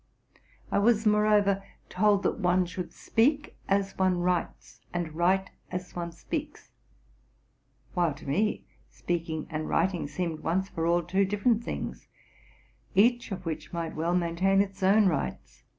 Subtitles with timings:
[0.71, 6.11] I was, moreover, told that one should speak as one writes, and write as one
[6.11, 6.71] speaks;
[7.93, 12.07] while to me, speaking and writing seemed once for all two different things,
[12.95, 15.65] each of which might well maintain its own rights.